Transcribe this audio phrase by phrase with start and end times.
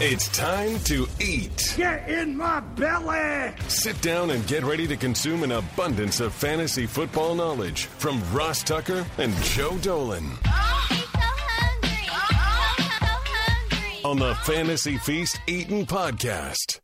[0.00, 1.74] It's time to eat.
[1.76, 3.54] Get in my belly!
[3.68, 8.64] Sit down and get ready to consume an abundance of fantasy football knowledge from Ross
[8.64, 10.24] Tucker and Joe Dolan.
[10.46, 12.08] Oh, he's so hungry.
[12.10, 14.04] Oh, so hungry.
[14.04, 16.80] On the Fantasy Feast Eating Podcast.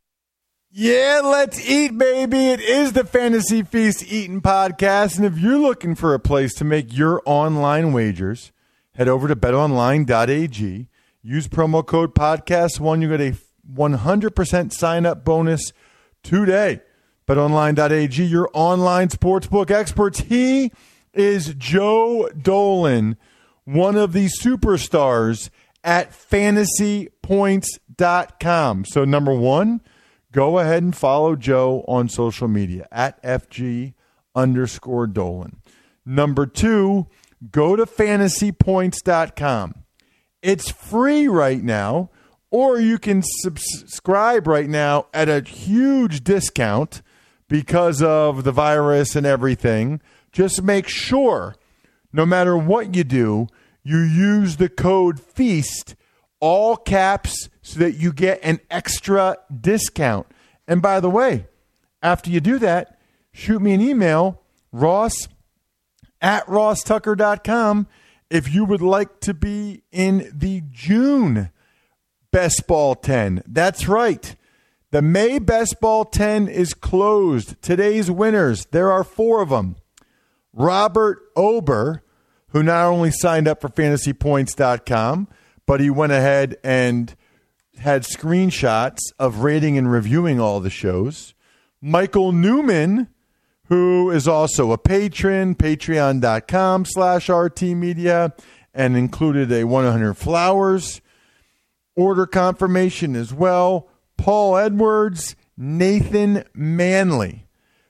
[0.71, 2.47] Yeah, let's eat, baby.
[2.47, 5.17] It is the Fantasy Feast Eating Podcast.
[5.17, 8.53] And if you're looking for a place to make your online wagers,
[8.95, 10.87] head over to betonline.ag.
[11.23, 13.01] Use promo code podcast1.
[13.01, 13.35] You get a
[13.71, 15.71] 100% sign up bonus
[16.23, 16.81] today.
[17.27, 20.21] BetOnline.ag, your online sportsbook experts.
[20.21, 20.71] He
[21.13, 23.17] is Joe Dolan,
[23.63, 25.51] one of the superstars
[25.83, 28.85] at fantasypoints.com.
[28.85, 29.81] So, number one,
[30.31, 33.95] go ahead and follow Joe on social media at FG
[34.35, 35.57] underscore Dolan.
[36.05, 37.07] Number two,
[37.51, 39.75] go to fantasypoints.com.
[40.41, 42.09] It's free right now,
[42.49, 47.01] or you can subscribe right now at a huge discount
[47.47, 50.01] because of the virus and everything.
[50.31, 51.55] Just make sure,
[52.11, 53.47] no matter what you do,
[53.83, 55.95] you use the code FEAST,
[56.39, 60.27] all caps, so that you get an extra discount.
[60.67, 61.47] And by the way,
[62.01, 62.99] after you do that,
[63.31, 65.27] shoot me an email, ross
[66.21, 67.87] at rosstucker.com
[68.31, 71.51] if you would like to be in the June
[72.31, 73.43] Best Ball 10.
[73.45, 74.35] That's right.
[74.91, 77.61] The May Best Ball 10 is closed.
[77.61, 79.75] Today's winners, there are four of them.
[80.53, 82.03] Robert Ober,
[82.49, 85.27] who not only signed up for fantasypoints.com,
[85.65, 87.15] but he went ahead and
[87.77, 91.33] had screenshots of rating and reviewing all the shows.
[91.81, 93.09] Michael Newman,
[93.71, 98.37] who is also a patron, patreon.com slash rtmedia,
[98.73, 100.99] and included a 100 flowers
[101.95, 103.87] order confirmation as well.
[104.17, 107.45] Paul Edwards, Nathan Manley.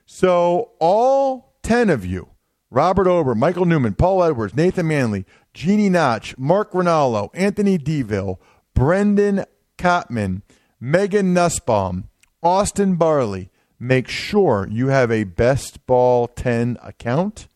[0.06, 2.28] So all 10 of you,
[2.70, 8.40] Robert Ober, Michael Newman, Paul Edwards, Nathan Manley, Jeannie Notch, Mark Rinaldo, Anthony Deville,
[8.72, 9.46] Brendan
[9.78, 10.42] Cotman,
[10.78, 12.08] Megan Nussbaum,
[12.40, 13.50] Austin Barley,
[13.82, 17.48] make sure you have a Best Ball 10 account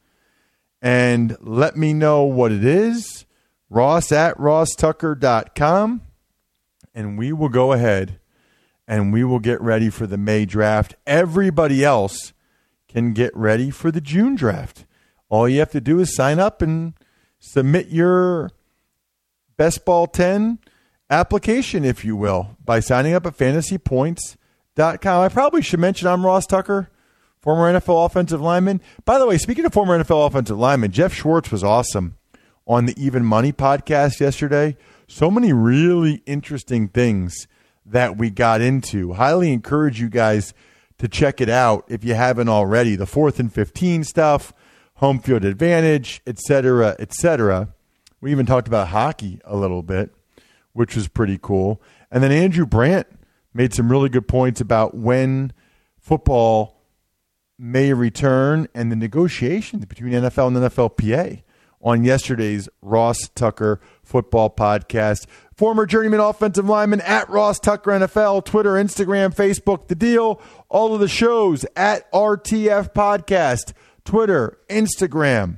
[0.82, 3.24] and let me know what it is.
[3.70, 6.02] Ross at rosstucker.com.
[6.94, 8.18] And we will go ahead
[8.88, 10.96] and we will get ready for the May draft.
[11.06, 12.32] Everybody else
[12.88, 14.84] can get ready for the June draft.
[15.28, 16.94] All you have to do is sign up and
[17.38, 18.50] submit your
[19.56, 20.58] Best Ball 10
[21.10, 23.34] application, if you will, by signing up at
[24.76, 25.22] fantasypoints.com.
[25.22, 26.90] I probably should mention I'm Ross Tucker,
[27.40, 28.80] former NFL offensive lineman.
[29.04, 32.16] By the way, speaking of former NFL offensive lineman, Geoff Schwartz was awesome
[32.66, 34.76] on the Even Money podcast yesterday.
[35.08, 37.46] So many really interesting things
[37.84, 39.14] that we got into.
[39.14, 40.52] Highly encourage you guys
[40.98, 42.96] to check it out if you haven't already.
[42.96, 44.52] The fourth and 15 stuff,
[44.94, 47.68] home field advantage, et cetera, et cetera.
[48.20, 50.12] We even talked about hockey a little bit,
[50.72, 51.80] which was pretty cool.
[52.10, 53.06] And then Andrew Brandt
[53.56, 55.52] made some really good points about when
[55.98, 56.82] football
[57.58, 61.42] may return and the negotiations between NFL and NFLPA
[61.80, 65.26] on yesterday's Ross Tucker football podcast.
[65.54, 70.40] Former journeyman offensive lineman at Ross Tucker NFL, Twitter, Instagram, Facebook, the deal.
[70.68, 73.72] All of the shows at RTF Podcast,
[74.04, 75.56] Twitter, Instagram.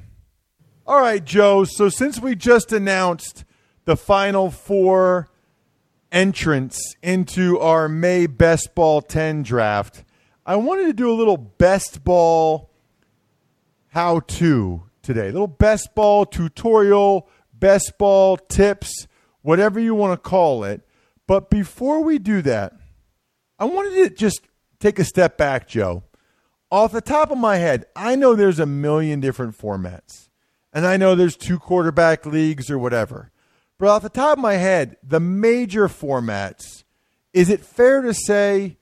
[0.87, 1.65] All right, Joe.
[1.65, 3.45] So since we just announced
[3.87, 5.29] the final four
[6.11, 10.05] entrants into our May Best Ball 10 draft,
[10.47, 12.71] I wanted to do a little best ball
[13.89, 15.29] how to today.
[15.29, 19.07] A little best ball tutorial, best ball tips,
[19.43, 20.83] whatever you want to call it.
[21.27, 22.73] But before we do that,
[23.59, 24.41] I wanted to just
[24.81, 26.05] take a step back, Joe.
[26.71, 30.29] Off the top of my head, I know there's a million different formats.
[30.73, 33.31] And I know there's two quarterback leagues or whatever.
[33.79, 36.83] But off the top of my head, the major formats,
[37.33, 38.77] is it fair to say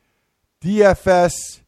[0.62, 1.60] DFS,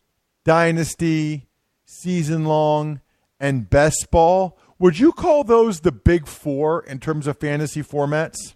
[0.44, 1.48] Dynasty,
[1.84, 3.00] season long,
[3.38, 4.58] and best ball?
[4.78, 8.54] Would you call those the big four in terms of fantasy formats?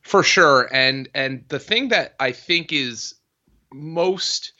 [0.00, 0.68] For sure.
[0.72, 3.14] And and the thing that I think is
[3.72, 4.52] most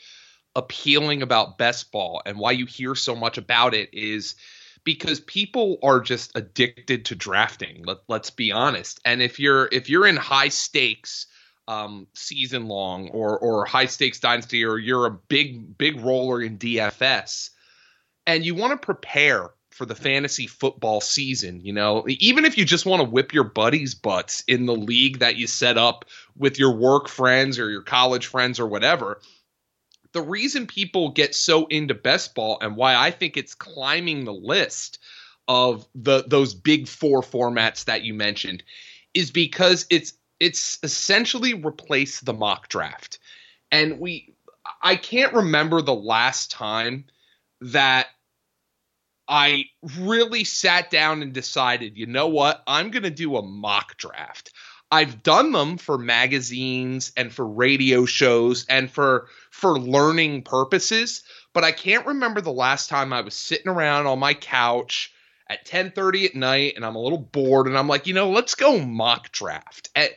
[0.55, 4.35] appealing about best ball and why you hear so much about it is
[4.85, 7.85] because people are just addicted to drafting.
[7.85, 9.01] Let, let's be honest.
[9.05, 11.27] And if you're if you're in high stakes
[11.69, 16.59] um, season long or or high stakes dynasty or you're a big big roller in
[16.59, 17.51] DFS
[18.27, 21.61] and you want to prepare for the fantasy football season.
[21.65, 25.21] You know, even if you just want to whip your buddies' butts in the league
[25.21, 26.05] that you set up
[26.37, 29.21] with your work friends or your college friends or whatever.
[30.13, 34.35] The reason people get so into best ball and why I think it's climbing the
[34.35, 34.99] list
[35.49, 38.63] of the those big four formats that you mentioned
[39.15, 43.19] is because it's it's essentially replaced the mock draft.
[43.71, 44.35] And we
[44.83, 47.07] I can't remember the last time
[47.61, 48.09] that
[49.29, 49.67] I
[49.99, 52.63] really sat down and decided, you know what?
[52.67, 54.53] I'm going to do a mock draft.
[54.93, 61.25] I've done them for magazines and for radio shows and for for learning purposes,
[61.55, 65.11] but I can't remember the last time I was sitting around on my couch
[65.49, 68.55] at 10:30 at night and I'm a little bored and I'm like, you know, let's
[68.55, 69.89] go mock draft.
[69.97, 70.11] At,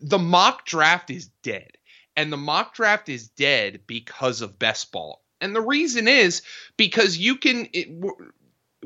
[0.00, 1.70] The mock draft is dead.
[2.16, 5.22] And the mock draft is dead because of best ball.
[5.40, 6.42] And the reason is
[6.76, 7.88] because you can it,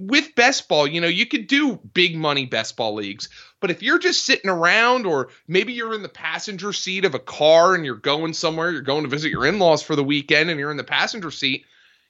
[0.00, 3.28] with best ball, you know, you could do big money best ball leagues,
[3.60, 7.18] but if you're just sitting around or maybe you're in the passenger seat of a
[7.18, 10.58] car and you're going somewhere, you're going to visit your in-laws for the weekend and
[10.58, 11.66] you're in the passenger seat,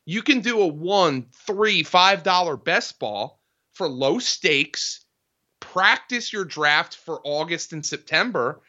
[0.07, 3.41] you can do a one, three, five dollar best ball
[3.73, 5.05] for low stakes,
[5.59, 8.61] practice your draft for August and September,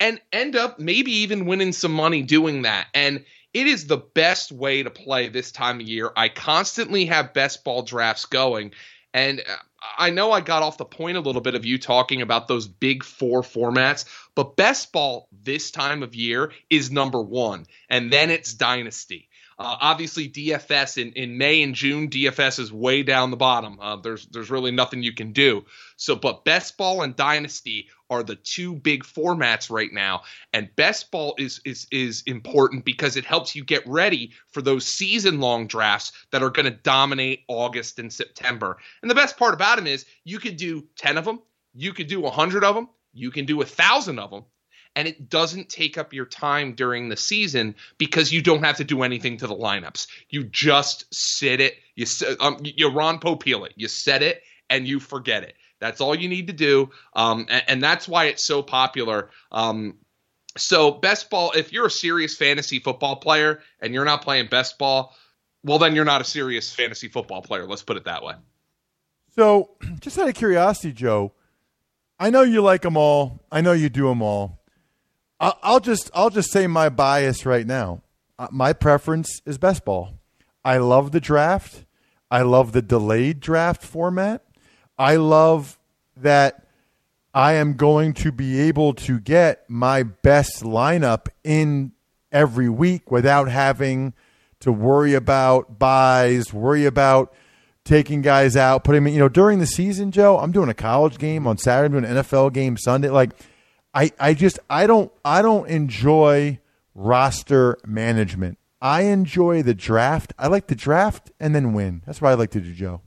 [0.00, 2.88] and end up maybe even winning some money doing that.
[2.92, 3.24] And
[3.54, 6.10] it is the best way to play this time of year.
[6.16, 8.72] I constantly have best ball drafts going.
[9.14, 9.56] And uh,
[9.96, 12.66] I know I got off the point a little bit of you talking about those
[12.66, 17.66] big four formats, but best ball this time of year is number one.
[17.88, 19.28] And then it's dynasty.
[19.58, 23.78] Uh, obviously, DFS in, in May and June, DFS is way down the bottom.
[23.80, 25.64] Uh, there's there's really nothing you can do.
[25.96, 30.22] So, but best ball and dynasty are the two big formats right now,
[30.52, 34.86] and best ball is is is important because it helps you get ready for those
[34.86, 38.78] season long drafts that are going to dominate August and September.
[39.02, 41.40] And the best part about them is you could do ten of them,
[41.74, 44.44] you could do hundred of them, you can do a thousand of them
[44.96, 48.84] and it doesn't take up your time during the season because you don't have to
[48.84, 50.06] do anything to the lineups.
[50.28, 51.74] You just sit it.
[51.94, 52.06] You
[52.40, 53.72] um, you Ron Popeil it.
[53.76, 55.54] You set it and you forget it.
[55.80, 59.28] That's all you need to do, um, and, and, that's why it's so popular.
[59.52, 59.96] Um,
[60.56, 64.78] so best ball, if you're a serious fantasy football player and you're not playing best
[64.78, 65.14] ball,
[65.62, 67.66] well then you're not a serious fantasy football player.
[67.66, 68.34] Let's put it that way.
[69.34, 71.32] So, just out of curiosity, Joe,
[72.18, 73.44] I know you like them all.
[73.50, 74.63] I know you do them all.
[75.40, 78.02] I'll just I'll just say my bias right now.
[78.38, 80.14] Uh, my preference is best ball.
[80.64, 81.84] I love the draft.
[82.30, 84.44] I love the delayed draft format.
[84.98, 85.78] I love
[86.16, 86.66] that
[87.32, 91.92] I am going to be able to get my best lineup in
[92.32, 94.14] every week without having
[94.60, 97.34] to worry about byes, worry about
[97.84, 101.46] taking guys out, putting you know, during the season, Joe, I'm doing a college game
[101.46, 103.10] on Saturday, I'm doing an NFL game Sunday.
[103.10, 103.32] Like
[103.94, 106.58] I, I just I don't I don't enjoy
[106.94, 108.58] roster management.
[108.80, 110.32] I enjoy the draft.
[110.38, 112.02] I like the draft and then win.
[112.04, 113.00] That's what I like to do, Joe.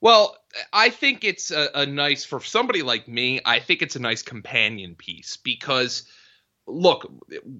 [0.00, 0.36] Well,
[0.72, 3.40] I think it's a, a nice for somebody like me.
[3.44, 6.04] I think it's a nice companion piece because
[6.72, 7.10] look,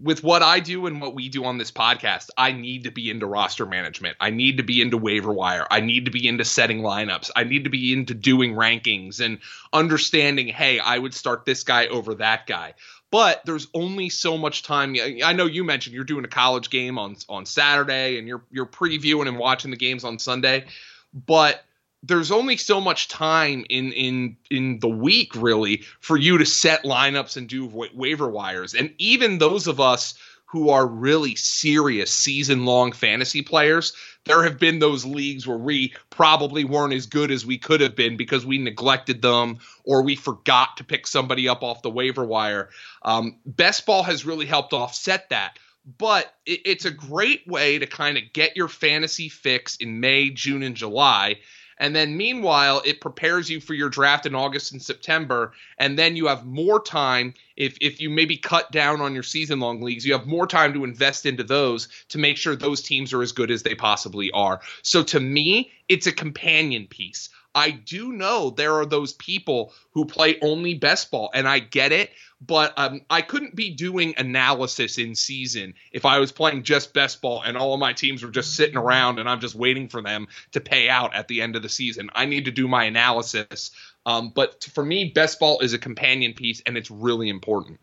[0.02, 3.10] with what I do and what we do on this podcast, I need to be
[3.10, 4.16] into roster management.
[4.20, 5.66] I need to be into waiver wire.
[5.70, 7.30] I need to be into setting lineups.
[7.36, 9.38] I need to be into doing rankings and
[9.72, 12.74] understanding, hey, I would start this guy over that guy.
[13.10, 14.96] But there's only so much time.
[15.24, 18.66] I know you mentioned you're doing a college game on on Saturday and you're you're
[18.66, 20.66] previewing and watching the games on Sunday,
[21.12, 21.64] but
[22.02, 26.84] there's only so much time in in in the week really for you to set
[26.84, 28.74] lineups and do wa- waiver wires.
[28.74, 30.14] And even those of us
[30.46, 33.92] who are really serious season long fantasy players
[34.24, 37.96] there have been those leagues where we probably weren't as good as we could have
[37.96, 42.24] been because we neglected them or we forgot to pick somebody up off the waiver
[42.24, 42.68] wire.
[43.02, 45.58] Um, best ball has really helped offset that.
[45.96, 50.28] But it, it's a great way to kind of get your fantasy fix in may
[50.28, 51.36] june and july
[51.80, 55.52] and then meanwhile, it prepares you for your draft in August and September.
[55.78, 57.32] And then you have more time.
[57.56, 60.74] If, if you maybe cut down on your season long leagues, you have more time
[60.74, 64.30] to invest into those to make sure those teams are as good as they possibly
[64.32, 64.60] are.
[64.82, 67.30] So to me, it's a companion piece.
[67.54, 71.90] I do know there are those people who play only best ball, and I get
[71.92, 76.94] it, but um, I couldn't be doing analysis in season if I was playing just
[76.94, 79.88] best ball and all of my teams were just sitting around and I'm just waiting
[79.88, 82.08] for them to pay out at the end of the season.
[82.14, 83.72] I need to do my analysis.
[84.06, 87.78] Um, but for me, best ball is a companion piece, and it's really important.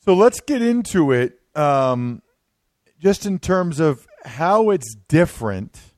[0.00, 2.22] So let's get into it, um,
[3.00, 5.93] just in terms of how it's different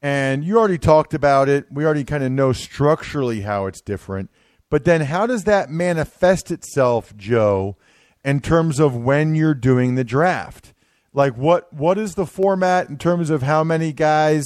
[0.00, 1.66] And you already talked about it.
[1.70, 4.30] We already kind of know structurally how it's different.
[4.70, 7.76] But then how does that manifest itself, Joe,
[8.24, 10.74] in terms of when you're doing the draft?
[11.14, 14.44] Like what what is the format in terms of how many guys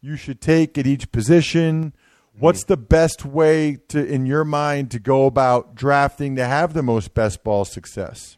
[0.00, 1.92] you should take at each position?
[2.38, 6.82] What's the best way to in your mind to go about drafting to have the
[6.82, 8.37] most best ball success?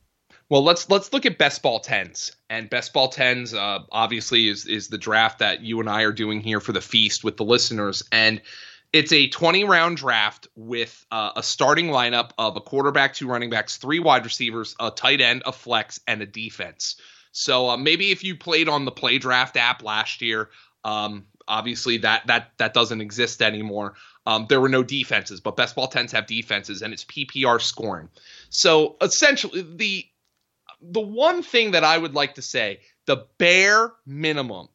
[0.50, 2.32] Well, let's let's look at best ball tens.
[2.50, 6.12] And best ball tens, uh, obviously, is is the draft that you and I are
[6.12, 8.02] doing here for the feast with the listeners.
[8.10, 8.42] And
[8.92, 13.48] it's a 20 round draft with uh, a starting lineup of a quarterback, two running
[13.48, 16.96] backs, three wide receivers, a tight end, a flex, and a defense.
[17.30, 20.50] So uh, maybe if you played on the Play Draft app last year,
[20.82, 23.94] um, obviously that that that doesn't exist anymore.
[24.26, 28.08] Um, there were no defenses, but best ball tens have defenses, and it's PPR scoring.
[28.48, 30.06] So essentially, the
[30.80, 34.68] the one thing that I would like to say, the bare minimum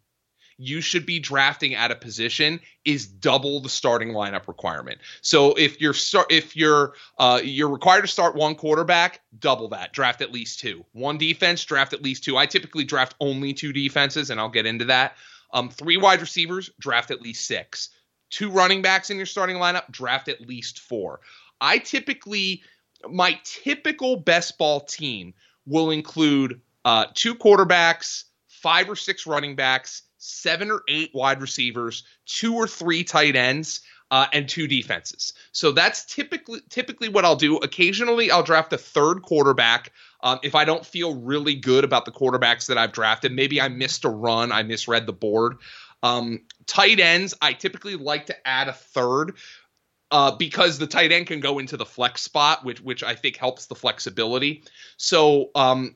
[0.57, 4.99] you should be drafting at a position is double the starting lineup requirement.
[5.21, 9.93] So if you're start if you're uh, you're required to start one quarterback, double that.
[9.93, 10.85] Draft at least two.
[10.93, 12.37] One defense, draft at least two.
[12.37, 15.17] I typically draft only two defenses, and I'll get into that.
[15.53, 17.89] Um, three wide receivers, draft at least six.
[18.29, 21.19] Two running backs in your starting lineup, draft at least four.
[21.59, 22.63] I typically
[23.09, 25.33] my typical best ball team
[25.65, 32.03] will include uh, two quarterbacks, five or six running backs, seven or eight wide receivers,
[32.25, 33.81] two or three tight ends,
[34.11, 35.33] uh, and two defenses.
[35.51, 37.57] So that's typically typically what I'll do.
[37.57, 39.91] Occasionally, I'll draft a third quarterback
[40.21, 43.31] um, if I don't feel really good about the quarterbacks that I've drafted.
[43.31, 45.57] Maybe I missed a run, I misread the board.
[46.03, 49.37] Um, tight ends, I typically like to add a third.
[50.15, 53.35] Uh, because the tight end can go into the flex spot, which which I think
[53.35, 54.63] helps the flexibility.
[54.95, 55.93] So um,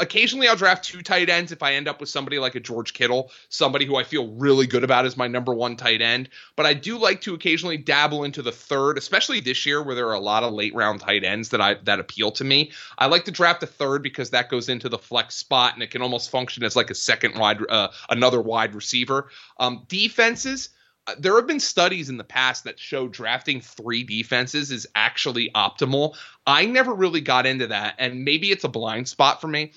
[0.00, 2.94] occasionally I'll draft two tight ends if I end up with somebody like a George
[2.94, 6.30] Kittle, somebody who I feel really good about as my number one tight end.
[6.56, 10.08] But I do like to occasionally dabble into the third, especially this year where there
[10.08, 12.72] are a lot of late round tight ends that I that appeal to me.
[12.96, 15.90] I like to draft a third because that goes into the flex spot and it
[15.90, 19.28] can almost function as like a second wide, uh, another wide receiver.
[19.58, 20.70] Um, defenses
[21.08, 25.50] Uh, there have been studies in the past that show drafting three defenses is actually
[25.54, 26.14] optimal.
[26.46, 29.72] I never really got into that, and maybe it's a blind spot for me,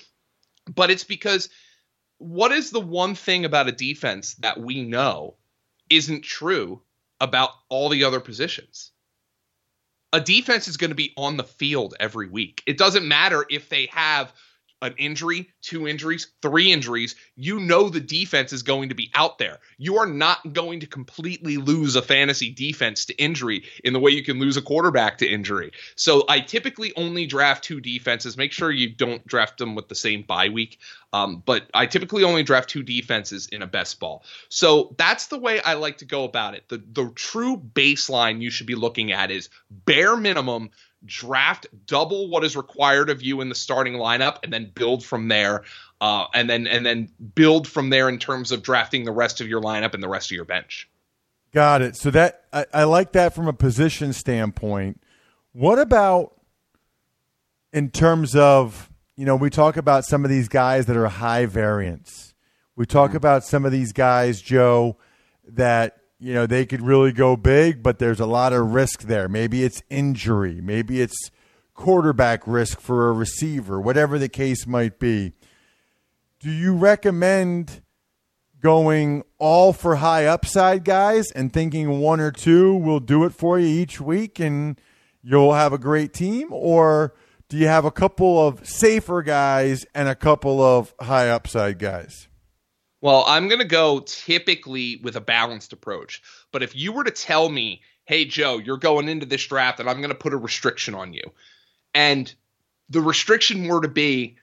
[0.74, 1.48] but it's because
[2.18, 5.36] what is the one thing about a defense that we know
[5.88, 6.82] isn't true
[7.18, 8.90] about all the other positions?
[10.12, 12.62] A defense is going to be on the field every week.
[12.66, 14.34] It doesn't matter if they have
[14.82, 19.38] an injury, two injuries, three injuries, you know the defense is going to be out
[19.38, 19.58] there.
[19.78, 24.10] You are not going to completely lose a fantasy defense to injury in the way
[24.10, 25.72] you can lose a quarterback to injury.
[25.96, 28.36] So I typically only draft two defenses.
[28.36, 30.78] Make sure you don't draft them with the same bye week.
[31.12, 34.24] Um, but I typically only draft two defenses in a best ball.
[34.48, 36.68] So that's the way I like to go about it.
[36.68, 40.70] The the true baseline you should be looking at is bare minimum
[41.04, 45.28] draft double what is required of you in the starting lineup and then build from
[45.28, 45.64] there
[46.00, 49.48] uh, and then and then build from there in terms of drafting the rest of
[49.48, 50.88] your lineup and the rest of your bench.
[51.52, 51.96] Got it.
[51.96, 55.00] So that I, I like that from a position standpoint.
[55.52, 56.40] What about
[57.72, 61.46] in terms of you know we talk about some of these guys that are high
[61.46, 62.34] variance.
[62.74, 63.18] We talk mm-hmm.
[63.18, 64.96] about some of these guys joe
[65.46, 69.28] that you know, they could really go big, but there's a lot of risk there.
[69.28, 71.32] Maybe it's injury, maybe it's
[71.74, 75.32] quarterback risk for a receiver, whatever the case might be.
[76.38, 77.82] Do you recommend
[78.60, 83.58] going all for high upside guys and thinking one or two will do it for
[83.58, 84.80] you each week and
[85.24, 86.52] you'll have a great team?
[86.52, 87.14] Or
[87.48, 92.28] do you have a couple of safer guys and a couple of high upside guys?
[93.02, 96.22] Well, I'm going to go typically with a balanced approach.
[96.52, 99.90] But if you were to tell me, hey, Joe, you're going into this draft and
[99.90, 101.24] I'm going to put a restriction on you,
[101.92, 102.32] and
[102.88, 104.38] the restriction were to be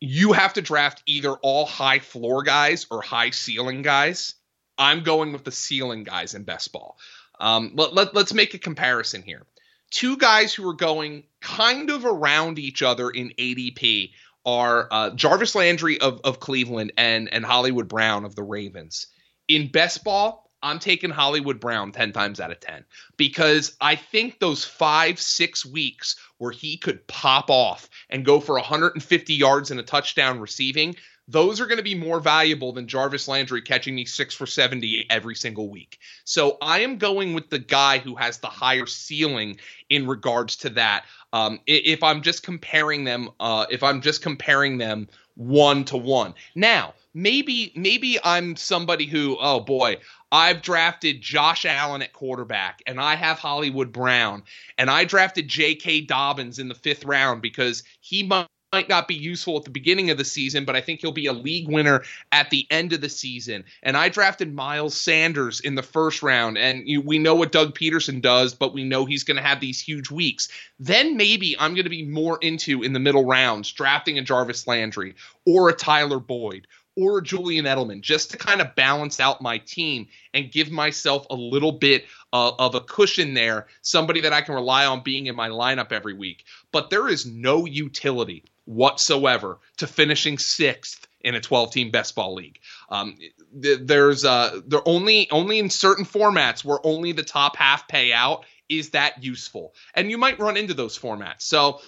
[0.00, 4.34] you have to draft either all high floor guys or high ceiling guys,
[4.76, 6.98] I'm going with the ceiling guys in best ball.
[7.40, 9.46] Um, let, let, let's make a comparison here.
[9.90, 14.10] Two guys who are going kind of around each other in ADP
[14.44, 19.06] are uh, Jarvis Landry of, of Cleveland and and Hollywood Brown of the Ravens.
[19.48, 22.86] In best ball, I'm taking Hollywood Brown 10 times out of 10
[23.18, 28.54] because I think those five, six weeks where he could pop off and go for
[28.54, 30.96] 150 yards and a touchdown receiving,
[31.26, 35.06] those are going to be more valuable than Jarvis Landry catching me six for 70
[35.08, 35.98] every single week.
[36.24, 40.70] So I am going with the guy who has the higher ceiling in regards to
[40.70, 41.04] that.
[41.32, 46.34] Um, if I'm just comparing them, uh, if I'm just comparing them one to one.
[46.54, 49.98] Now, maybe maybe I'm somebody who, oh boy,
[50.30, 54.42] I've drafted Josh Allen at quarterback, and I have Hollywood Brown,
[54.78, 56.02] and I drafted J.K.
[56.02, 60.10] Dobbins in the fifth round because he might might not be useful at the beginning
[60.10, 62.02] of the season, but I think he'll be a league winner
[62.32, 63.62] at the end of the season.
[63.84, 67.78] And I drafted Miles Sanders in the first round, and you, we know what Doug
[67.78, 70.48] Pederson does, but we know he's going to have these huge weeks.
[70.80, 74.66] Then maybe I'm going to be more into in the middle rounds drafting a Jarvis
[74.66, 75.14] Landry
[75.46, 76.66] or a Tyler Boyd
[76.96, 81.26] or a Julian Edelman just to kind of balance out my team and give myself
[81.30, 85.26] a little bit uh, of a cushion there, somebody that I can rely on being
[85.26, 86.44] in my lineup every week.
[86.72, 92.34] But there is no utility whatsoever to finishing sixth in a 12 team best ball
[92.34, 92.60] league.
[92.90, 93.16] Um,
[93.60, 98.12] th- there's uh, there only only in certain formats where only the top half pay
[98.12, 101.42] out is that useful, and you might run into those formats.
[101.42, 101.80] So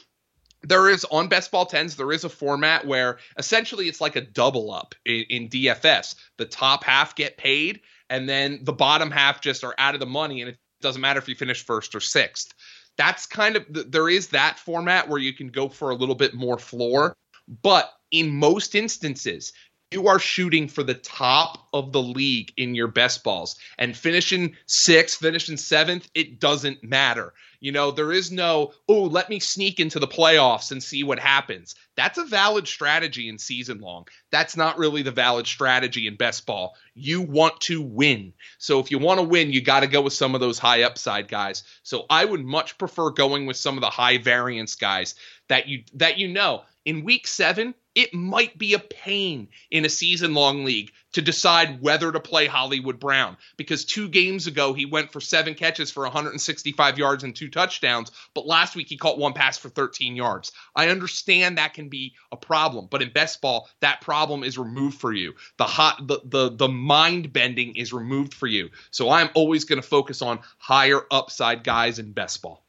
[0.63, 4.21] there is on best ball 10s there is a format where essentially it's like a
[4.21, 7.81] double up in, in, dfs the top half get paid
[8.11, 11.19] and then the bottom half just are out of the money and it doesn't matter
[11.19, 12.55] if you finish first or sixth
[12.97, 16.35] that's kind of there is that format where you can go for a little bit
[16.35, 17.17] more floor
[17.63, 19.53] but in most instances
[19.93, 24.57] you are shooting for the top of the league in your best balls and finishing
[24.67, 27.33] sixth, finishing seventh, it doesn't matter.
[27.61, 31.21] You know, there is no, oh, let me sneak into the playoffs and see what
[31.21, 31.77] happens.
[31.97, 34.07] That's a valid strategy in season long.
[34.31, 36.75] That's not really the valid strategy in best ball.
[36.95, 38.33] You want to win.
[38.59, 40.83] So if you want to win, you got to go with some of those high
[40.83, 41.63] upside guys.
[41.85, 45.15] So I would much prefer going with some of the high variance guys
[45.49, 49.89] that you that you know in week 7 it might be a pain in a
[49.89, 54.85] season long league to decide whether to play Hollywood Brown because two games ago he
[54.85, 59.19] went for seven catches for 165 yards and two touchdowns, but last week he caught
[59.19, 60.53] one pass for 13 yards.
[60.77, 65.01] I understand that can be a problem, but in best ball that problem is removed
[65.01, 65.35] for you.
[65.57, 68.69] The hot the the, the mind bending is removed for you.
[68.91, 72.63] So I'm always going to focus on higher upside guys in best ball.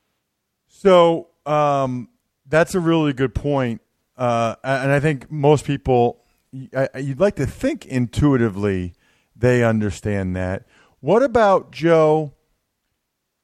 [0.69, 2.07] So um,
[2.47, 3.81] that's a really good point
[4.17, 8.93] uh, and I think most people, you'd like to think intuitively
[9.35, 10.65] they understand that.
[10.99, 12.33] What about Joe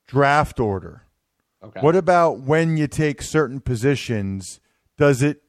[0.08, 1.04] draft order?
[1.64, 1.80] Okay.
[1.80, 4.60] What about when you take certain positions?
[4.98, 5.44] Does it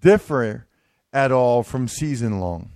[0.00, 0.66] differ
[1.12, 2.70] at all from season long?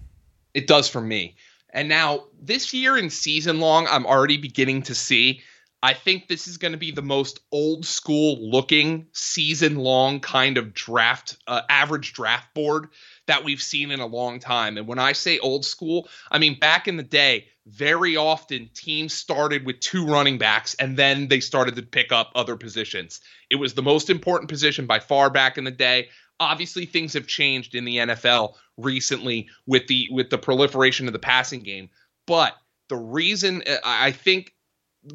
[0.54, 1.36] It does for me.
[1.70, 5.42] And now this year in season long, I'm already beginning to see
[5.82, 10.56] I think this is going to be the most old school looking season long kind
[10.56, 12.90] of draft, uh, average draft board
[13.26, 14.78] that we've seen in a long time.
[14.78, 19.12] And when I say old school, I mean back in the day, very often teams
[19.12, 23.20] started with two running backs and then they started to pick up other positions.
[23.50, 26.10] It was the most important position by far back in the day.
[26.38, 31.18] Obviously things have changed in the NFL recently with the with the proliferation of the
[31.18, 31.90] passing game,
[32.26, 32.54] but
[32.88, 34.52] the reason uh, I think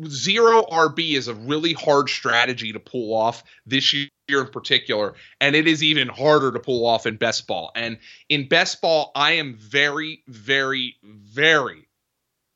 [0.07, 5.55] zero RB is a really hard strategy to pull off this year in particular, and
[5.55, 7.71] it is even harder to pull off in best ball.
[7.75, 7.97] And
[8.29, 11.87] in best ball, I am very, very, very.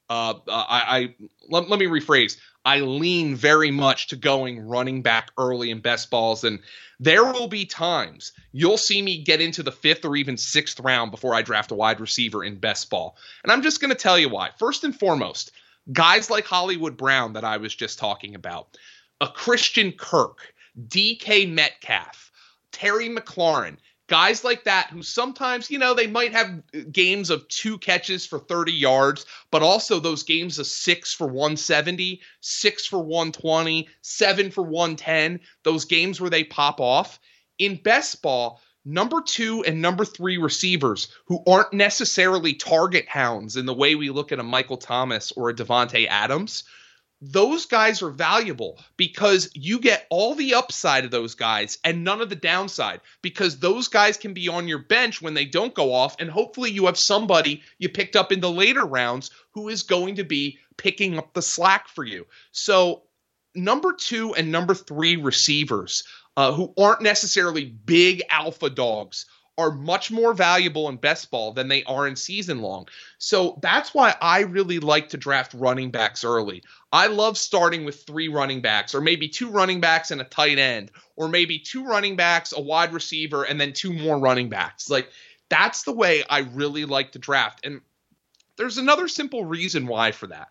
[0.09, 1.15] Uh, I, I
[1.47, 2.37] let, let me rephrase.
[2.63, 6.59] I lean very much to going running back early in best balls, and
[6.99, 11.11] there will be times you'll see me get into the fifth or even sixth round
[11.11, 13.15] before I draft a wide receiver in best ball.
[13.43, 14.51] And I'm just going to tell you why.
[14.59, 15.51] First and foremost,
[15.91, 18.77] guys like Hollywood Brown that I was just talking about,
[19.19, 20.53] a Christian Kirk,
[20.87, 22.31] DK Metcalf,
[22.71, 23.77] Terry McLaurin,
[24.11, 28.39] guys like that who sometimes, you know, they might have games of two catches for
[28.39, 34.63] 30 yards, but also those games of six for 170, six for 120, seven for
[34.63, 37.19] 110, those games where they pop off.
[37.57, 43.65] In best ball, number two and number three receivers who aren't necessarily target hounds in
[43.65, 46.63] the way we look at a Michael Thomas or a Davante Adams,
[47.21, 52.19] those guys are valuable because you get all the upside of those guys and none
[52.19, 55.93] of the downside because those guys can be on your bench when they don't go
[55.93, 59.83] off and hopefully you have somebody you picked up in the later rounds who is
[59.83, 62.25] going to be picking up the slack for you.
[62.51, 63.03] So
[63.53, 66.03] number 2 and number 3 receivers
[66.41, 69.27] uh, who aren't necessarily big alpha dogs
[69.59, 72.87] are much more valuable in best ball than they are in season long.
[73.19, 76.63] So that's why I really like to draft running backs early.
[76.91, 80.57] I love starting with three running backs, or maybe two running backs and a tight
[80.57, 84.89] end, or maybe two running backs, a wide receiver, and then two more running backs.
[84.89, 85.11] Like
[85.49, 87.63] That's the way I really like to draft.
[87.63, 87.81] And
[88.57, 90.47] there's another simple reason why for that.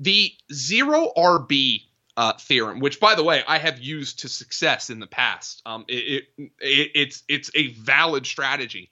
[0.00, 1.82] The zero RB
[2.16, 5.62] uh, theorem, which by the way I have used to success in the past.
[5.66, 8.90] Um, it, it, it, it's it's a valid strategy.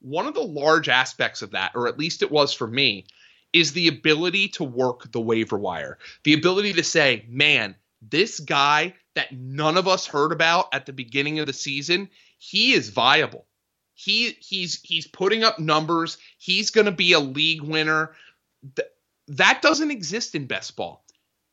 [0.00, 3.06] One of the large aspects of that, or at least it was for me,
[3.52, 5.98] is the ability to work the waiver wire.
[6.24, 10.92] The ability to say, man, this guy that none of us heard about at the
[10.92, 13.46] beginning of the season, he is viable.
[13.94, 16.18] He he's he's putting up numbers.
[16.38, 18.16] He's going to be a league winner.
[18.74, 18.88] Th-
[19.28, 21.03] that doesn't exist in best ball.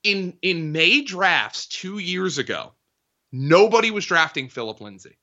[0.03, 2.73] In in May drafts 2 years ago,
[3.31, 5.17] nobody was drafting Phillip Lindsay.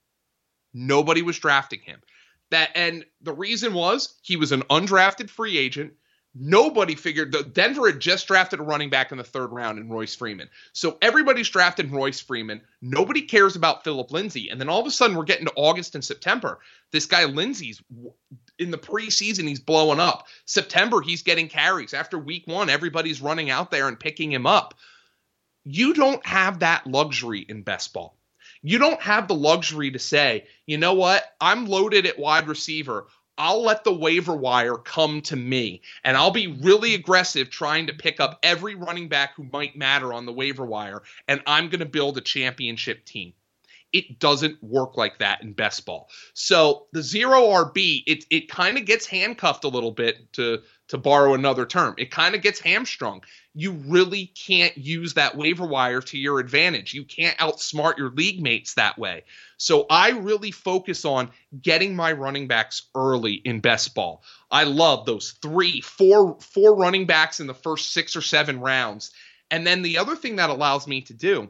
[0.73, 2.01] Nobody was drafting him.
[2.51, 5.95] That and the reason was he was an undrafted free agent
[6.35, 9.89] Nobody figured that Denver had just drafted a running back in the third round in
[9.89, 10.49] Royce Freeman.
[10.73, 12.61] So everybody's drafted Royce Freeman.
[12.81, 14.51] Nobody cares about Phillip Lindsay.
[14.51, 16.61] And then all of a sudden we're getting to August and September.
[16.93, 17.83] This guy Lindsay's
[18.59, 20.27] in the preseason, he's blowing up.
[20.45, 21.95] September, he's getting carries.
[21.95, 24.75] After week one, everybody's running out there and picking him up.
[25.65, 28.17] You don't have that luxury in best ball.
[28.63, 33.07] You don't have the luxury to say, you know what, I'm loaded at wide receiver.
[33.39, 37.95] I'll let the waiver wire come to me and I'll be really aggressive trying to
[37.95, 41.79] pick up every running back who might matter on the waiver wire and I'm going
[41.79, 43.33] to build a championship team.
[43.93, 46.09] It doesn't work like that in best ball.
[46.35, 50.99] So the zero RB, it it kind of gets handcuffed a little bit to to
[50.99, 51.95] borrow another term.
[51.99, 53.23] It kind of gets hamstrung.
[53.55, 56.95] You really can't use that waiver wire to your advantage.
[56.95, 59.25] You can't outsmart your league mates that way.
[59.59, 64.23] So I really focus on getting my running backs early in best ball.
[64.51, 69.13] I love those three, four, four running backs in the first six or seven rounds.
[69.51, 71.49] And then the other thing that allows me to do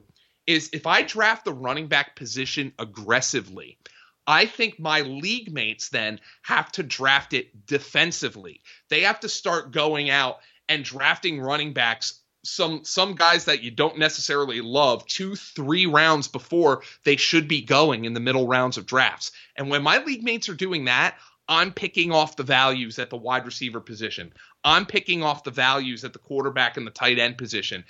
[0.48, 3.78] is if I draft the running back position aggressively,
[4.26, 8.62] I think my league mates then have to draft it defensively.
[8.88, 13.70] They have to start going out and drafting running backs some some guys that you
[13.70, 18.78] don't necessarily love two three rounds before they should be going in the middle rounds
[18.78, 19.32] of drafts.
[19.56, 23.16] And when my league mates are doing that i'm picking off the values at the
[23.16, 24.32] wide receiver position.
[24.64, 27.84] I'm picking off the values at the quarterback and the tight end position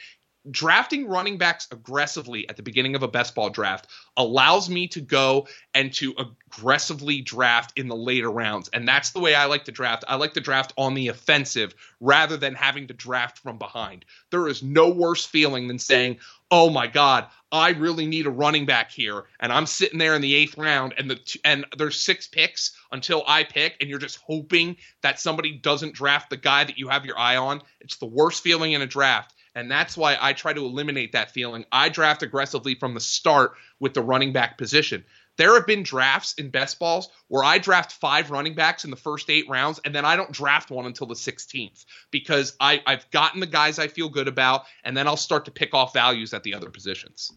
[0.50, 5.00] drafting running backs aggressively at the beginning of a best ball draft allows me to
[5.00, 8.68] go and to aggressively draft in the later rounds.
[8.72, 10.04] And that's the way I like to draft.
[10.08, 14.04] I like to draft on the offensive rather than having to draft from behind.
[14.30, 16.18] There is no worse feeling than saying,
[16.50, 20.22] "Oh my god, I really need a running back here." And I'm sitting there in
[20.22, 24.18] the 8th round and the and there's six picks until I pick and you're just
[24.26, 27.62] hoping that somebody doesn't draft the guy that you have your eye on.
[27.80, 31.32] It's the worst feeling in a draft and that's why I try to eliminate that
[31.32, 31.64] feeling.
[31.72, 35.04] I draft aggressively from the start with the running back position.
[35.36, 38.96] There have been drafts in best balls where I draft five running backs in the
[38.96, 43.10] first eight rounds, and then I don't draft one until the 16th because I, I've
[43.10, 46.32] gotten the guys I feel good about, and then I'll start to pick off values
[46.32, 47.32] at the other positions.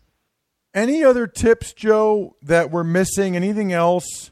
[0.76, 3.36] Any other tips, Joe, that we're missing?
[3.36, 4.30] Anything else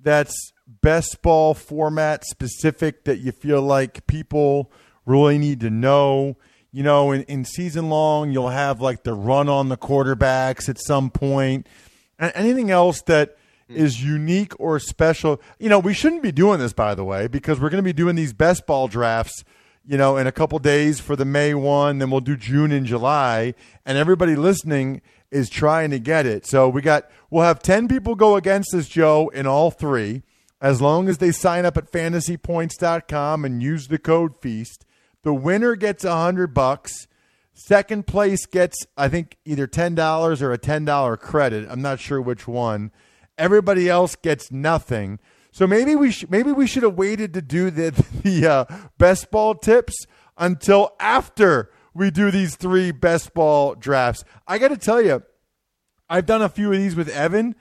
[0.00, 4.72] that's best ball format specific that you feel like people
[5.06, 6.36] really need to know?
[6.72, 10.78] You know, in, in season long, you'll have like the run on the quarterbacks at
[10.78, 11.66] some point.
[12.18, 13.36] And anything else that
[13.68, 13.76] hmm.
[13.76, 15.40] is unique or special.
[15.58, 17.92] You know, we shouldn't be doing this, by the way, because we're going to be
[17.92, 19.44] doing these best ball drafts,
[19.86, 22.84] you know, in a couple days for the May one, then we'll do June and
[22.84, 23.54] July.
[23.86, 25.00] And everybody listening
[25.30, 26.46] is trying to get it.
[26.46, 30.22] So we got, we'll have 10 people go against us, Joe, in all three,
[30.60, 34.84] as long as they sign up at fantasypoints.com and use the code FEAST.
[35.28, 37.06] The winner gets a hundred bucks.
[37.52, 41.68] Second place gets, I think, either ten dollars or a ten dollar credit.
[41.68, 42.92] I'm not sure which one.
[43.36, 45.18] Everybody else gets nothing.
[45.50, 47.90] So maybe we sh- maybe we should have waited to do the
[48.22, 48.64] the uh,
[48.96, 50.06] best ball tips
[50.38, 54.24] until after we do these three best ball drafts.
[54.46, 55.22] I got to tell you,
[56.08, 57.54] I've done a few of these with Evan.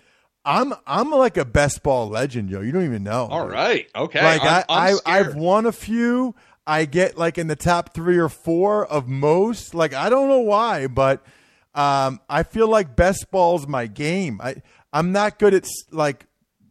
[0.45, 2.61] I'm I'm like a best ball legend, yo.
[2.61, 3.27] You don't even know.
[3.29, 4.23] All right, okay.
[4.23, 6.33] Like I'm, I, I'm I I've won a few.
[6.67, 9.73] I get like in the top three or four of most.
[9.73, 11.25] Like I don't know why, but
[11.73, 14.41] um, I feel like best ball's my game.
[14.43, 14.57] I
[14.91, 16.25] I'm not good at like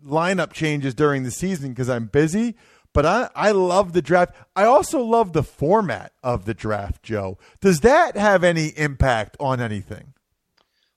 [0.04, 2.54] lineup changes during the season because I'm busy.
[2.92, 4.34] But I, I love the draft.
[4.54, 7.36] I also love the format of the draft, Joe.
[7.60, 10.14] Does that have any impact on anything?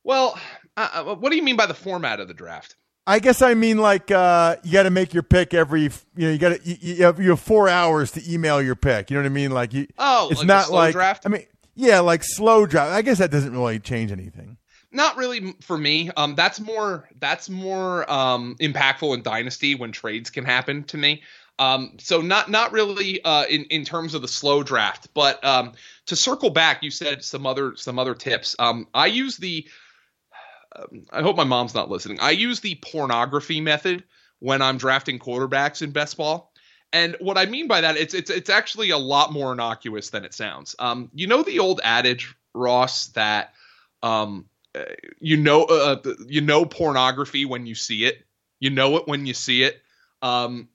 [0.06, 0.40] Well,
[0.78, 2.76] uh, uh, what do you mean by the format of the draft?
[3.08, 6.32] I guess I mean like uh, you got to make your pick every you know
[6.32, 9.10] you got you, you, have, you have four hours to email your pick.
[9.10, 9.52] You know what I mean?
[9.52, 11.26] Like you, Oh, it's like not slow like draft?
[11.26, 12.92] I mean, yeah, like slow draft.
[12.92, 14.58] I guess that doesn't really change anything.
[14.92, 16.10] Not really for me.
[16.18, 21.24] Um, that's more that's more um, impactful in dynasty when trades can happen to me.
[21.58, 25.74] Um, so not not really uh, in in terms of the slow draft, but um,
[26.06, 28.56] to circle back, you said some other some other tips.
[28.60, 29.68] Um, I use the.
[31.12, 32.20] I hope my mom's not listening.
[32.20, 34.04] I use the pornography method
[34.39, 36.54] when I'm drafting quarterbacks in best ball.
[36.92, 40.26] And what I mean by that, it's it's it's actually a lot more innocuous than
[40.26, 40.76] it sounds.
[40.80, 43.54] Um, you know the old adage, Ross, that
[44.02, 44.86] um, uh,
[45.20, 48.26] you know uh, you know pornography when you see it.
[48.60, 49.80] You know it when you see it.
[50.22, 50.70] Um,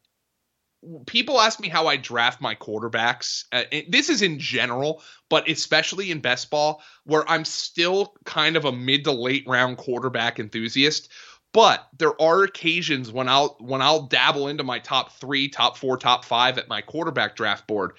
[1.07, 3.45] people ask me how I draft my quarterbacks.
[3.53, 8.65] Uh, this is in general, but especially in best ball, where I'm still kind of
[8.65, 11.11] a mid to late round quarterback enthusiast.
[11.53, 15.97] But there are occasions when I'll when I'll dabble into my top three, top four,
[15.97, 17.93] top five at my quarterback draft board,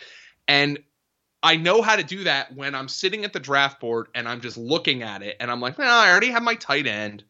[0.47, 0.79] and
[1.41, 4.41] I know how to do that when I'm sitting at the draft board and I'm
[4.41, 7.23] just looking at it and I'm like, well, I already have my tight end.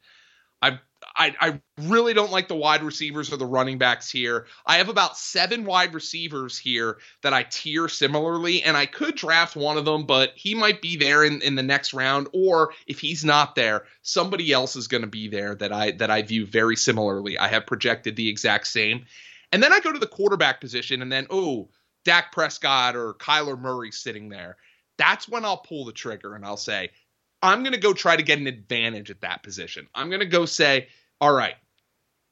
[0.62, 0.80] I've
[1.18, 4.48] I, I really don't like the wide receivers or the running backs here.
[4.66, 9.56] I have about seven wide receivers here that I tier similarly, and I could draft
[9.56, 13.00] one of them, but he might be there in, in the next round, or if
[13.00, 16.46] he's not there, somebody else is going to be there that I that I view
[16.46, 17.38] very similarly.
[17.38, 19.06] I have projected the exact same,
[19.52, 21.70] and then I go to the quarterback position, and then oh,
[22.04, 24.58] Dak Prescott or Kyler Murray sitting there.
[24.98, 26.92] That's when I'll pull the trigger and I'll say,
[27.42, 29.88] I'm going to go try to get an advantage at that position.
[29.94, 30.88] I'm going to go say,
[31.22, 31.56] all right,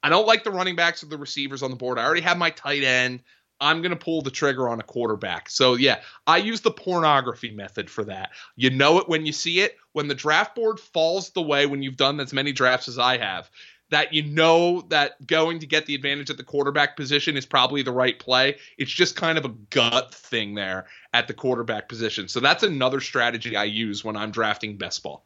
[0.03, 1.97] I don't like the running backs or the receivers on the board.
[1.97, 3.21] I already have my tight end.
[3.61, 5.49] I'm going to pull the trigger on a quarterback.
[5.49, 8.31] So, yeah, I use the pornography method for that.
[8.57, 9.77] You know it when you see it.
[9.93, 13.17] When the draft board falls the way, when you've done as many drafts as I
[13.17, 13.49] have,
[13.89, 17.83] that you know that going to get the advantage at the quarterback position is probably
[17.83, 18.57] the right play.
[18.77, 22.27] It's just kind of a gut thing there at the quarterback position.
[22.27, 25.25] So, that's another strategy I use when I'm drafting best ball.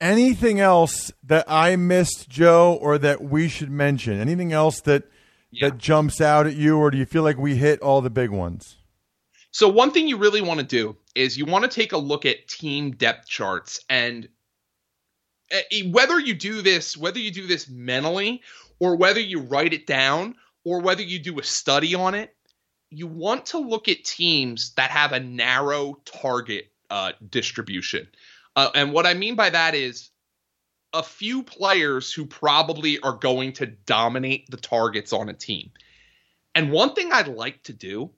[0.00, 4.20] Anything else that I missed, Joe, or that we should mention?
[4.20, 5.04] Anything else that
[5.50, 5.68] Yeah.
[5.70, 8.30] that jumps out at you, or do you feel like we hit all the big
[8.30, 8.76] ones?
[9.50, 12.24] So one thing you really want to do is you want to take a look
[12.26, 14.28] at team depth charts and
[15.52, 15.58] uh,
[15.90, 18.42] whether you do this whether you do this mentally
[18.78, 20.34] or whether you write it down
[20.64, 22.36] or whether you do a study on it
[22.90, 28.06] you want to look at teams that have a narrow target uh, distribution
[28.58, 30.10] uh, and what i mean by that is
[30.92, 35.70] a few players who probably are going to dominate the targets on a team
[36.54, 38.10] and one thing i'd like to do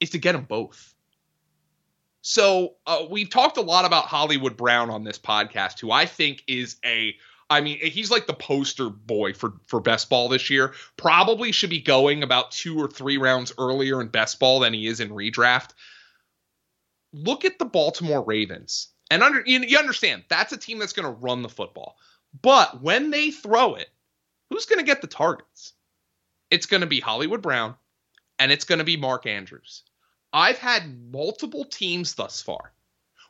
[0.00, 0.94] is to get them both.
[2.20, 6.42] So uh, we've talked a lot about Hollywood Brown on this podcast, who I think
[6.46, 7.14] is a,
[7.48, 10.74] I mean, he's like the poster boy for for best ball this year.
[10.96, 14.86] Probably should be going about two or three rounds earlier in best ball than he
[14.86, 15.70] is in redraft.
[17.14, 21.06] Look at the Baltimore Ravens, and under you, you understand that's a team that's going
[21.06, 21.96] to run the football.
[22.42, 23.88] But when they throw it,
[24.50, 25.72] who's going to get the targets?
[26.50, 27.74] It's going to be Hollywood Brown,
[28.38, 29.82] and it's going to be Mark Andrews.
[30.32, 32.72] I've had multiple teams thus far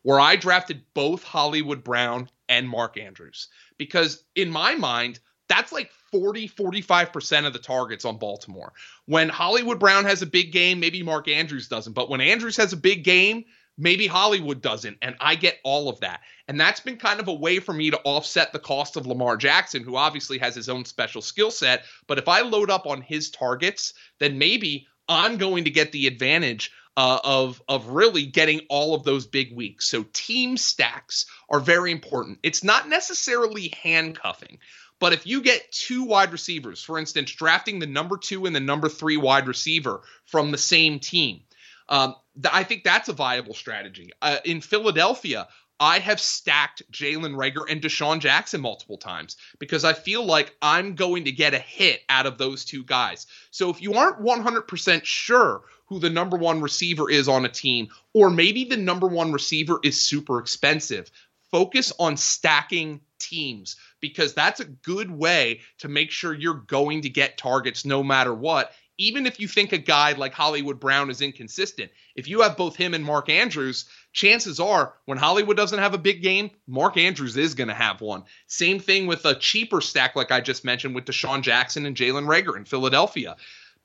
[0.03, 5.91] where I drafted both Hollywood Brown and Mark Andrews because in my mind, that's like
[6.11, 8.73] 40, 45% of the targets on Baltimore.
[9.07, 11.95] When Hollywood Brown has a big game, maybe Mark Andrews doesn't.
[11.95, 13.45] But when Andrews has a big game,
[13.79, 14.99] maybe Hollywood doesn't.
[15.01, 16.21] And I get all of that.
[16.49, 19.37] And that's been kind of a way for me to offset the cost of Lamar
[19.37, 21.85] Jackson, who obviously has his own special skill set.
[22.07, 26.07] But if I load up on his targets, then maybe I'm going to get the
[26.07, 29.89] advantage uh, of of really getting all of those big weeks.
[29.89, 32.41] So team stacks are very important.
[32.43, 34.59] It's not necessarily handcuffing,
[34.99, 38.61] but if you get two wide receivers, for instance, drafting the number two and the
[38.61, 41.43] number three wide receiver from the same team,
[41.89, 42.17] um,
[42.51, 44.11] I think that's a viable strategy.
[44.23, 45.49] Uh, in Philadelphia,
[45.81, 50.97] I have stacked Jalen Reagor and DeSean Jackson multiple times because I feel like I'm
[50.97, 53.27] going to get a hit out of those two guys.
[53.51, 57.89] So if you aren't 100% sure who the number one receiver is on a team,
[58.13, 61.11] or maybe the number one receiver is super expensive,
[61.51, 67.09] focus on stacking teams because that's a good way to make sure you're going to
[67.09, 68.73] get targets no matter what.
[68.99, 72.75] Even if you think a guy like Hollywood Brown is inconsistent, if you have both
[72.75, 77.37] him and Mark Andrews, chances are when Hollywood doesn't have a big game, Mark Andrews
[77.37, 78.25] is going to have one.
[78.49, 82.27] Same thing with a cheaper stack, like I just mentioned, with DeSean Jackson and Jalen
[82.27, 83.37] Reagor in Philadelphia.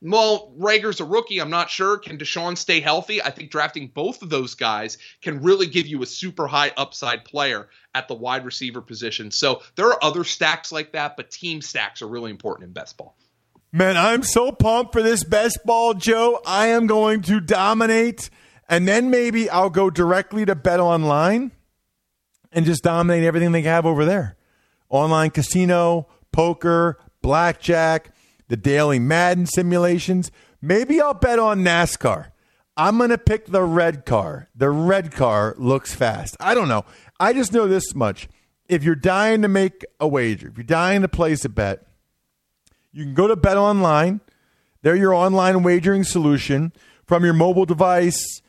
[0.06, 1.40] Well, Reagor's a rookie.
[1.40, 1.98] I'm not sure.
[1.98, 3.22] Can DeSean stay healthy?
[3.22, 7.24] I think drafting both of those guys can really give you a super high upside
[7.24, 9.32] player at the wide receiver position.
[9.32, 12.98] So there are other stacks like that, but team stacks are really important in best
[12.98, 13.16] ball.
[13.76, 16.40] Man, I'm so pumped for this best ball, Joe.
[16.46, 18.30] I am going to dominate,
[18.70, 21.52] and then maybe I'll go directly to Bet Online
[22.52, 24.38] and just dominate everything they have over there.
[24.90, 28.12] online casino, poker, blackjack,
[28.48, 30.30] the daily Madden simulations.
[30.62, 32.28] Maybe I'll bet on NASCAR.
[32.78, 34.50] I'm going to pick the red car.
[34.56, 36.38] The red car looks fast.
[36.40, 36.86] I don't know.
[37.20, 38.30] I just know this much.
[38.70, 41.88] If you're dying to make a wager, if you're dying to place a bet,
[42.94, 44.22] you can go to Bet Online.
[44.84, 46.72] They're your online wagering solution
[47.06, 48.42] from your mobile device,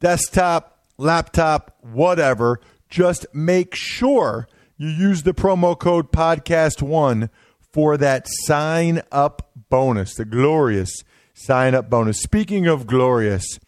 [0.00, 2.60] desktop, laptop, whatever.
[2.88, 7.28] Just make sure you use the promo code podcast1
[7.72, 10.90] for that sign up bonus, the glorious
[11.34, 12.20] sign up bonus.
[12.20, 13.58] Speaking of glorious,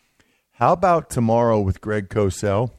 [0.52, 2.70] how about tomorrow with Greg Cosell?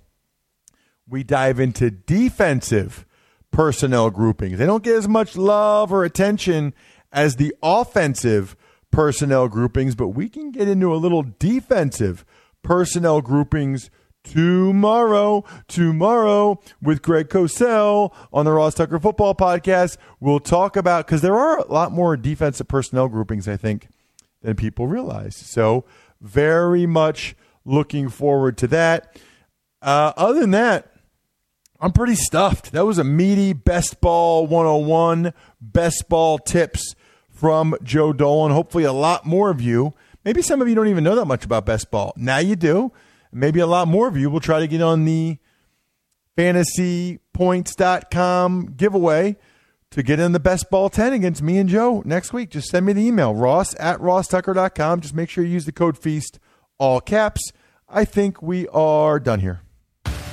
[1.08, 3.06] We dive into defensive
[3.52, 4.58] personnel groupings.
[4.58, 6.74] They don't get as much love or attention
[7.14, 8.58] as the offensive
[8.92, 12.26] personnel groupings, but we can get into a little defensive
[12.64, 13.90] personnel groupings
[14.24, 15.44] tomorrow.
[15.68, 19.98] Tomorrow with Greg Cosell on the Ross Tucker Football Podcast.
[20.20, 23.88] We'll talk about because there are a lot more defensive personnel groupings, I think,
[24.42, 25.36] than people realize.
[25.36, 25.86] So,
[26.20, 29.20] very much looking forward to that.
[29.82, 30.94] Uh, other than that,
[31.80, 32.72] I'm pretty stuffed.
[32.72, 36.96] That was a meaty best ball 101, best ball tips
[37.44, 38.54] from Joe Dolan.
[38.54, 39.94] Hopefully, a lot more of you.
[40.24, 42.14] Maybe some of you don't even know that much about best ball.
[42.16, 42.94] Now you do.
[43.34, 45.40] Maybe a lot more of you will try to get on the
[46.38, 49.36] fantasypoints.com giveaway
[49.92, 52.50] to get in the best ball 10 against me and Joe next week.
[52.50, 55.02] Just send me the email, ross at rosstucker.com.
[55.02, 56.40] Just make sure you use the code FEAST,
[56.78, 57.52] all caps.
[57.90, 59.64] I think we are done here.